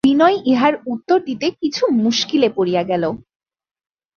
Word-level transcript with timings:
বিনয় 0.03 0.37
ইহার 0.51 0.73
উত্তর 0.85 1.17
দিতে 1.27 1.47
কিছু 1.61 1.83
মুশকিলে 2.03 2.49
পড়িয়া 2.57 2.83
গেল। 2.83 3.03